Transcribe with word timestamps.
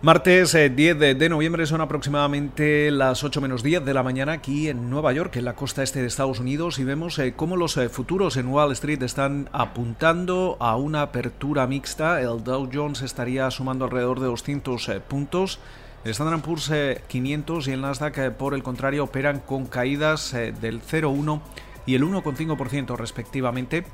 Martes 0.00 0.52
10 0.52 0.78
eh, 0.78 1.14
de, 1.16 1.28
noviembre 1.28 1.66
son 1.66 1.80
aproximadamente 1.80 2.92
las 2.92 3.24
8 3.24 3.40
menos 3.40 3.64
10 3.64 3.84
de 3.84 3.94
la 3.94 4.04
mañana 4.04 4.30
aquí 4.30 4.68
en 4.68 4.90
Nueva 4.90 5.12
York, 5.12 5.34
en 5.34 5.44
la 5.44 5.56
costa 5.56 5.82
este 5.82 6.00
de 6.00 6.06
Estados 6.06 6.38
Unidos, 6.38 6.78
y 6.78 6.84
vemos 6.84 7.18
eh, 7.18 7.34
cómo 7.34 7.56
los 7.56 7.76
eh, 7.76 7.88
futuros 7.88 8.36
en 8.36 8.46
Wall 8.46 8.70
Street 8.70 9.02
están 9.02 9.48
apuntando 9.52 10.56
a 10.60 10.76
una 10.76 11.02
apertura 11.02 11.66
mixta. 11.66 12.20
El 12.20 12.44
Dow 12.44 12.70
Jones 12.72 13.02
estaría 13.02 13.50
sumando 13.50 13.86
alrededor 13.86 14.20
de 14.20 14.26
200 14.26 14.88
puntos. 15.08 15.58
El 16.04 16.12
Standard 16.12 16.42
Poor's 16.42 16.70
500 17.08 17.66
y 17.66 17.72
el 17.72 17.80
Nasdaq, 17.80 18.36
por 18.36 18.54
el 18.54 18.62
contrario, 18.62 19.02
operan 19.02 19.40
con 19.40 19.66
caídas 19.66 20.30
del 20.30 20.80
0,1 20.80 21.40
y 21.86 21.96
el 21.96 22.04
1,5% 22.04 22.96
respectivamente 22.96 23.84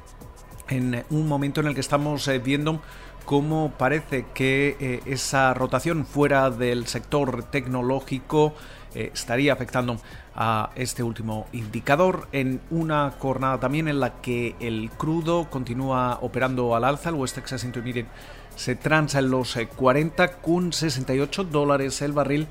en 0.68 1.02
un 1.08 1.26
momento 1.26 1.62
en 1.62 1.68
el 1.68 1.74
que 1.74 1.80
estamos 1.80 2.28
viendo 2.42 2.82
cómo 3.24 3.72
parece 3.76 4.26
que 4.34 4.76
eh, 4.80 5.00
esa 5.06 5.52
rotación 5.54 6.06
fuera 6.06 6.50
del 6.50 6.86
sector 6.86 7.42
tecnológico 7.44 8.54
eh, 8.94 9.10
estaría 9.12 9.52
afectando 9.52 9.98
a 10.36 10.70
este 10.74 11.02
último 11.02 11.46
indicador 11.52 12.28
en 12.32 12.60
una 12.70 13.12
jornada 13.18 13.58
también 13.60 13.88
en 13.88 14.00
la 14.00 14.20
que 14.20 14.54
el 14.60 14.90
crudo 14.96 15.48
continúa 15.50 16.18
operando 16.22 16.76
al 16.76 16.84
alza, 16.84 17.10
el 17.10 17.14
West 17.14 17.36
Texas 17.36 17.62
Intermediate 17.64 18.08
se 18.56 18.74
transa 18.76 19.20
en 19.20 19.30
los 19.30 19.56
40 19.76 20.24
eh, 20.24 20.30
con 20.42 20.72
68 20.72 21.44
dólares 21.44 22.02
el 22.02 22.12
barril, 22.12 22.48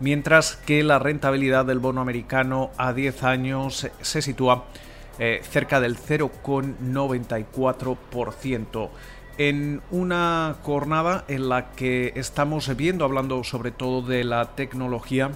mientras 0.00 0.56
que 0.56 0.82
la 0.82 0.98
rentabilidad 0.98 1.64
del 1.64 1.78
bono 1.78 2.00
americano 2.00 2.70
a 2.76 2.92
10 2.92 3.22
años 3.22 3.86
se 4.00 4.22
sitúa 4.22 4.64
cerca 5.50 5.80
del 5.80 5.96
0,94% 5.96 8.90
en 9.38 9.82
una 9.90 10.56
jornada 10.62 11.24
en 11.28 11.48
la 11.48 11.72
que 11.72 12.12
estamos 12.16 12.74
viendo, 12.76 13.04
hablando 13.04 13.44
sobre 13.44 13.70
todo 13.70 14.02
de 14.02 14.24
la 14.24 14.56
tecnología, 14.56 15.30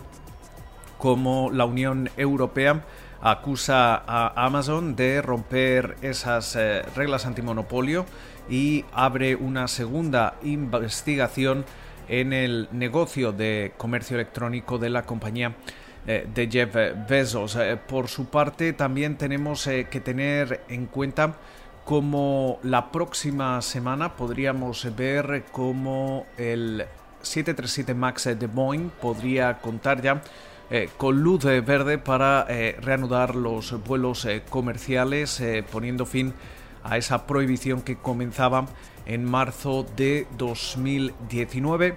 como 0.98 1.50
la 1.50 1.64
Unión 1.64 2.10
Europea 2.16 2.82
acusa 3.22 4.02
a 4.06 4.46
Amazon 4.46 4.96
de 4.96 5.20
romper 5.20 5.96
esas 6.02 6.56
eh, 6.56 6.82
reglas 6.96 7.26
antimonopolio 7.26 8.06
y 8.48 8.84
abre 8.92 9.36
una 9.36 9.68
segunda 9.68 10.36
investigación 10.42 11.64
en 12.08 12.32
el 12.32 12.68
negocio 12.72 13.32
de 13.32 13.72
comercio 13.76 14.16
electrónico 14.16 14.78
de 14.78 14.90
la 14.90 15.04
compañía 15.04 15.54
eh, 16.06 16.26
de 16.32 16.48
Jeff 16.50 16.74
Bezos. 17.08 17.56
Eh, 17.56 17.76
por 17.76 18.08
su 18.08 18.26
parte, 18.26 18.72
también 18.72 19.16
tenemos 19.16 19.64
que 19.64 20.00
tener 20.00 20.62
en 20.68 20.86
cuenta 20.86 21.36
como 21.84 22.58
la 22.62 22.90
próxima 22.92 23.60
semana 23.62 24.16
podríamos 24.16 24.86
ver 24.96 25.44
cómo 25.50 26.26
el 26.36 26.84
737 27.22 27.94
MAX 27.94 28.24
de 28.24 28.46
Boeing 28.46 28.90
podría 29.00 29.58
contar 29.58 30.00
ya 30.00 30.22
eh, 30.70 30.88
con 30.96 31.20
luz 31.20 31.44
verde 31.44 31.98
para 31.98 32.46
eh, 32.48 32.76
reanudar 32.80 33.34
los 33.34 33.72
vuelos 33.84 34.24
eh, 34.24 34.42
comerciales, 34.48 35.42
poniendo 35.72 36.06
fin 36.06 36.32
a 36.84 36.96
esa 36.96 37.26
prohibición 37.26 37.82
que 37.82 37.96
comenzaba 37.96 38.66
en 39.04 39.24
marzo 39.24 39.84
de 39.96 40.28
2019. 40.38 41.96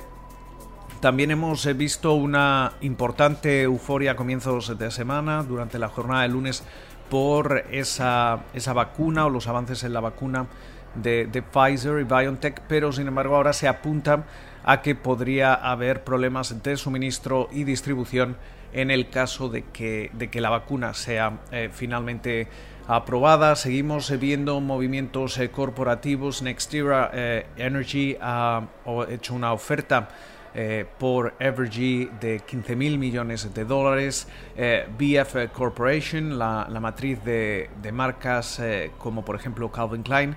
También 1.02 1.32
hemos 1.32 1.66
visto 1.78 2.14
una 2.14 2.74
importante 2.82 3.62
euforia 3.62 4.14
a 4.14 4.16
comienzos 4.16 4.78
de 4.78 4.90
semana 4.90 5.44
durante 5.44 5.78
la 5.78 5.90
jornada 5.90 6.24
de 6.24 6.30
lunes 6.30 6.64
por 7.10 7.66
esa, 7.72 8.44
esa 8.54 8.74
vacuna 8.74 9.26
o 9.26 9.30
los 9.30 9.48
avances 9.48 9.84
en 9.84 9.94
la 9.94 10.00
vacuna 10.00 10.48
de, 10.96 11.44
Pfizer 11.52 12.00
y 12.00 12.04
BioNTech, 12.04 12.62
pero 12.68 12.92
sin 12.92 13.08
embargo 13.08 13.36
ahora 13.36 13.54
se 13.54 13.68
apunta 13.68 14.26
a 14.64 14.82
que 14.82 14.96
podría 14.96 15.54
haber 15.54 16.04
problemas 16.04 16.64
de 16.64 16.78
suministro 16.78 17.50
y 17.52 17.64
distribución 17.64 18.38
en 18.72 18.92
el 18.92 19.10
caso 19.10 19.50
de 19.50 19.64
que, 19.66 20.10
de 20.14 20.30
que 20.30 20.42
la 20.42 20.50
vacuna 20.50 20.94
sea 20.94 21.40
eh, 21.52 21.70
finalmente 21.72 22.48
aprobada. 22.88 23.56
Seguimos 23.56 24.18
viendo 24.20 24.60
movimientos 24.62 25.38
eh, 25.38 25.52
corporativos. 25.52 26.42
Nextera 26.42 27.12
eh, 27.14 27.46
Energy 27.58 28.18
ha 28.20 28.64
hecho 29.10 29.36
una 29.36 29.54
oferta 29.54 30.10
eh, 30.56 30.86
por 31.00 31.34
Evergy 31.40 32.12
de 32.22 32.42
15 32.42 32.76
mil 32.76 33.00
millones 33.00 33.52
de 33.56 33.66
dólares. 33.66 34.28
Eh, 34.56 34.88
BF 35.00 35.52
Corporation, 35.52 36.38
la, 36.38 36.68
matriz 36.80 37.24
de, 37.24 37.70
marcas 37.92 38.60
eh, 38.60 38.92
como 39.00 39.26
por 39.26 39.36
ejemplo 39.36 39.72
Calvin 39.72 40.04
Klein, 40.04 40.36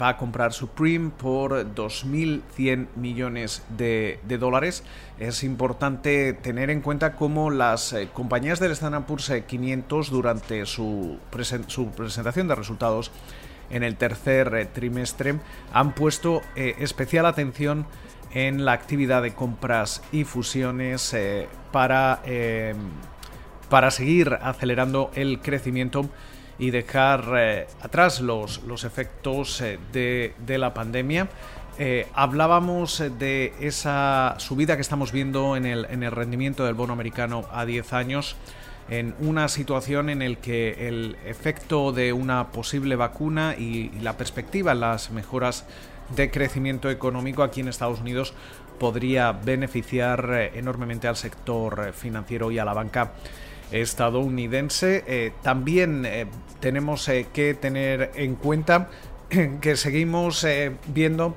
va 0.00 0.10
a 0.10 0.16
comprar 0.16 0.52
Supreme 0.52 1.10
por 1.10 1.74
2.100 1.74 2.88
millones 2.96 3.62
de, 3.76 4.18
dólares. 4.38 4.82
Es 5.18 5.42
importante 5.42 6.34
tener 6.34 6.68
en 6.70 6.80
cuenta 6.82 7.14
cómo 7.14 7.50
las 7.50 7.94
compañías 8.12 8.60
del 8.60 8.72
Standard 8.72 9.04
Poor's 9.04 9.32
500 9.46 10.10
durante 10.10 10.66
su, 10.66 11.18
su 11.66 11.90
presentación 11.92 12.48
de 12.48 12.54
resultados 12.54 13.10
en 13.70 13.82
el 13.82 13.96
tercer 13.96 14.68
trimestre 14.74 15.36
han 15.72 15.94
puesto 15.94 16.42
especial 16.54 17.24
atención 17.24 17.86
en 18.34 18.64
la 18.64 18.72
actividad 18.72 19.22
de 19.22 19.32
compras 19.32 20.02
y 20.12 20.24
fusiones 20.24 21.14
eh, 21.14 21.48
para, 21.72 22.20
eh, 22.26 22.74
para 23.70 23.90
seguir 23.90 24.36
acelerando 24.42 25.10
el 25.14 25.40
crecimiento 25.40 26.10
y 26.58 26.70
dejar 26.70 27.24
eh, 27.36 27.66
atrás 27.80 28.20
los, 28.20 28.64
los 28.64 28.84
efectos 28.84 29.62
de, 29.92 30.34
la 30.46 30.74
pandemia. 30.74 31.28
hablábamos 32.14 33.02
de 33.18 33.52
esa 33.60 34.34
subida 34.38 34.76
que 34.76 34.82
estamos 34.82 35.10
viendo 35.10 35.56
en 35.56 35.66
el, 35.66 35.86
en 35.86 36.02
el 36.02 36.10
rendimiento 36.10 36.64
del 36.64 36.74
bono 36.74 36.92
americano 36.92 37.44
a 37.52 37.64
10 37.64 37.92
años 37.92 38.36
en 38.90 39.14
una 39.18 39.48
situación 39.48 40.10
en 40.10 40.20
la 40.20 40.36
que 40.36 40.88
el 40.88 41.16
efecto 41.24 41.90
de 41.90 42.12
una 42.12 42.52
posible 42.52 42.96
vacuna 42.96 43.54
y, 43.56 43.90
y 43.96 44.00
la 44.00 44.16
perspectiva 44.18 44.74
las 44.74 45.10
mejoras 45.10 45.64
de 46.10 46.30
crecimiento 46.30 46.90
económico 46.90 47.42
aquí 47.42 47.60
en 47.60 47.68
Estados 47.68 48.00
Unidos 48.00 48.34
podría 48.78 49.32
beneficiar 49.32 50.28
eh, 50.32 50.58
enormemente 50.58 51.08
al 51.08 51.16
sector 51.16 51.86
eh, 51.88 51.92
financiero 51.92 52.50
y 52.50 52.58
a 52.58 52.64
la 52.64 52.74
banca 52.74 53.12
estadounidense. 53.70 55.04
Eh, 55.06 55.32
también 55.42 56.06
tenemos 56.60 57.10
que 57.32 57.54
tener 57.54 58.12
en 58.14 58.36
cuenta 58.36 58.88
que 59.60 59.76
seguimos 59.76 60.46
viendo 60.86 61.34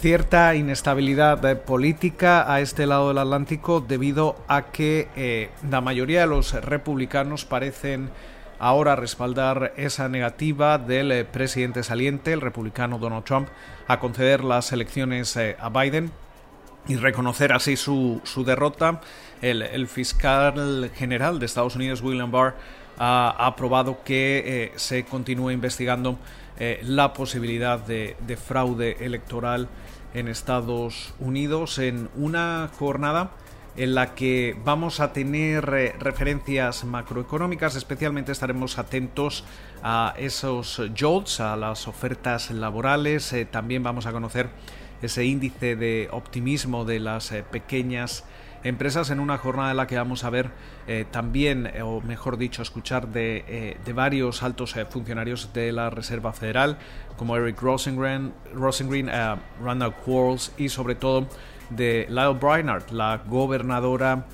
cierta 0.00 0.54
inestabilidad 0.54 1.62
política 1.62 2.52
a 2.52 2.60
este 2.60 2.86
lado 2.86 3.08
del 3.08 3.18
Atlántico 3.18 3.80
debido 3.80 4.36
a 4.46 4.66
que 4.66 5.50
la 5.68 5.80
mayoría 5.80 6.20
de 6.20 6.26
los 6.26 6.52
republicanos 6.52 7.44
parecen 7.44 8.10
ahora 8.58 8.96
respaldar 8.96 9.72
esa 9.76 10.08
negativa 10.08 10.78
del 10.78 11.12
eh, 11.12 11.24
presidente 11.24 11.82
saliente, 11.82 12.32
el 12.32 12.40
republicano 12.40 12.98
Donald 12.98 13.24
Trump, 13.24 13.48
a 13.86 14.00
conceder 14.00 14.44
las 14.44 14.72
elecciones 14.72 15.36
eh, 15.36 15.56
a 15.60 15.68
Biden 15.68 16.10
y 16.86 16.96
reconocer 16.96 17.52
así 17.52 17.76
su, 17.76 18.20
derrota. 18.46 19.00
El, 19.42 19.86
fiscal 19.86 20.90
general 20.94 21.38
de 21.38 21.46
Estados 21.46 21.76
Unidos, 21.76 22.00
William 22.02 22.30
Barr, 22.30 22.56
ha, 22.98 23.34
aprobado 23.38 24.02
que 24.04 24.42
eh, 24.44 24.72
se 24.76 25.04
continúe 25.04 25.50
investigando 25.50 26.18
la 26.82 27.12
posibilidad 27.12 27.78
de, 27.78 28.16
de 28.26 28.36
fraude 28.36 28.96
electoral 28.98 29.68
en 30.12 30.26
Estados 30.26 31.14
Unidos 31.20 31.78
en 31.78 32.08
una 32.16 32.68
jornada 32.76 33.30
en 33.78 33.94
la 33.94 34.16
que 34.16 34.56
vamos 34.64 34.98
a 34.98 35.12
tener 35.12 35.72
eh, 35.72 35.94
referencias 36.00 36.82
macroeconómicas, 36.84 37.76
especialmente 37.76 38.32
estaremos 38.32 38.76
atentos 38.76 39.44
a 39.84 40.14
esos 40.18 40.82
jobs, 40.98 41.38
a 41.38 41.56
las 41.56 41.86
ofertas 41.86 42.50
laborales, 42.50 43.32
eh, 43.32 43.44
también 43.44 43.84
vamos 43.84 44.06
a 44.06 44.12
conocer 44.12 44.50
ese 45.00 45.24
índice 45.24 45.76
de 45.76 46.08
optimismo 46.10 46.84
de 46.84 46.98
las 46.98 47.30
eh, 47.30 47.44
pequeñas 47.48 48.24
empresas 48.64 49.10
en 49.10 49.20
una 49.20 49.38
jornada 49.38 49.70
en 49.70 49.76
la 49.76 49.86
que 49.86 49.96
vamos 49.96 50.24
a 50.24 50.30
ver 50.30 50.50
también, 51.12 51.70
o 51.80 52.00
mejor 52.00 52.38
dicho, 52.38 52.60
escuchar 52.60 53.06
de, 53.06 53.76
varios 53.94 54.42
altos 54.42 54.74
funcionarios 54.90 55.52
de 55.52 55.70
la 55.70 55.90
Reserva 55.90 56.32
Federal, 56.32 56.76
como 57.16 57.36
Eric 57.36 57.60
Rosengren, 57.60 58.32
Rosengren 58.52 59.08
Randall 59.62 59.94
Quarles 59.94 60.52
y 60.58 60.70
sobre 60.70 60.96
todo 60.96 61.28
de 61.70 62.06
Lyle 62.08 62.38
Brainard, 62.40 62.90
la 62.90 63.22
gobernadora 63.26 64.26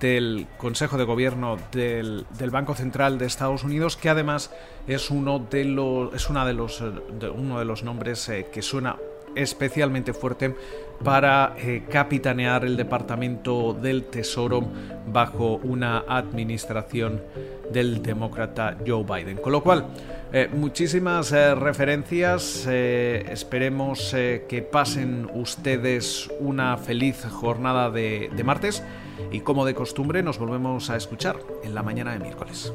del 0.00 0.46
Consejo 0.56 0.96
de 0.98 1.04
Gobierno 1.04 1.56
del, 1.72 2.26
Banco 2.50 2.74
Central 2.74 3.18
de 3.18 3.26
Estados 3.26 3.64
Unidos, 3.64 3.96
que 3.96 4.08
además 4.08 4.50
es 4.86 5.10
uno 5.10 5.38
de 5.38 5.64
los, 5.64 6.14
es 6.14 6.28
una 6.28 6.44
de 6.44 6.54
los, 6.54 6.80
uno 6.80 7.58
de 7.58 7.64
los 7.64 7.82
nombres 7.82 8.28
eh, 8.28 8.48
que 8.52 8.62
suena 8.62 8.96
especialmente 9.36 10.12
fuerte 10.12 10.54
para 11.02 11.54
eh, 11.58 11.84
capitanear 11.90 12.64
el 12.64 12.76
Departamento 12.76 13.74
del 13.74 14.04
Tesoro 14.04 14.66
bajo 15.06 15.56
una 15.62 16.04
administración 16.08 17.22
del 17.70 18.02
demócrata 18.02 18.76
Joe 18.86 19.04
Biden. 19.04 19.36
Con 19.36 19.52
lo 19.52 19.62
cual, 19.62 19.86
eh, 20.32 20.48
muchísimas 20.52 21.32
eh, 21.32 21.54
referencias. 21.54 22.66
esperemos 22.66 24.14
que 24.48 24.68
pasen 24.70 25.28
ustedes 25.34 26.28
una 26.40 26.76
feliz 26.76 27.24
jornada 27.30 27.90
de 27.90 28.42
martes 28.44 28.82
y 29.30 29.40
como 29.40 29.64
de 29.64 29.74
costumbre 29.74 30.22
nos 30.22 30.38
volvemos 30.38 30.90
a 30.90 30.96
escuchar 30.96 31.36
en 31.62 31.74
la 31.74 31.82
mañana 31.82 32.12
de 32.12 32.18
miércoles. 32.18 32.72